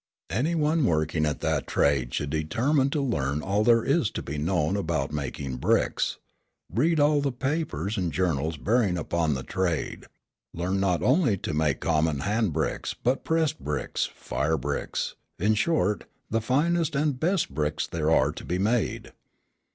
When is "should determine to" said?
2.11-3.01